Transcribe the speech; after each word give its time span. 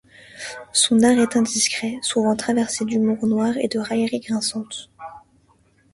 Son 0.73 1.03
art 1.03 1.19
est 1.19 1.35
indiscret, 1.37 1.99
souvent 2.01 2.35
traversé 2.35 2.85
d’humour 2.85 3.23
noir 3.27 3.55
et 3.57 3.67
de 3.67 3.77
raillerie 3.77 4.19
grinçante. 4.19 4.89